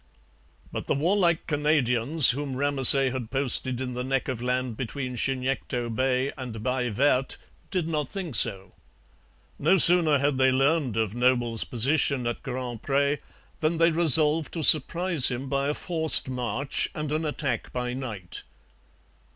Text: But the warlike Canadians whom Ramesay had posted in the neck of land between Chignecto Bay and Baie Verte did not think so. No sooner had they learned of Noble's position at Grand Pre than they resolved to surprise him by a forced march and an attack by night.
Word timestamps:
But 0.71 0.87
the 0.87 0.95
warlike 0.95 1.45
Canadians 1.45 2.31
whom 2.31 2.55
Ramesay 2.55 3.11
had 3.11 3.29
posted 3.29 3.79
in 3.79 3.93
the 3.93 4.03
neck 4.03 4.27
of 4.27 4.41
land 4.41 4.75
between 4.75 5.15
Chignecto 5.15 5.93
Bay 5.95 6.31
and 6.35 6.55
Baie 6.63 6.89
Verte 6.89 7.37
did 7.69 7.87
not 7.87 8.11
think 8.11 8.33
so. 8.33 8.73
No 9.59 9.77
sooner 9.77 10.17
had 10.17 10.39
they 10.39 10.51
learned 10.51 10.97
of 10.97 11.13
Noble's 11.13 11.63
position 11.63 12.25
at 12.25 12.41
Grand 12.41 12.81
Pre 12.81 13.19
than 13.59 13.77
they 13.77 13.91
resolved 13.91 14.51
to 14.53 14.63
surprise 14.63 15.27
him 15.29 15.47
by 15.47 15.67
a 15.69 15.75
forced 15.75 16.27
march 16.27 16.89
and 16.95 17.11
an 17.11 17.23
attack 17.23 17.71
by 17.71 17.93
night. 17.93 18.41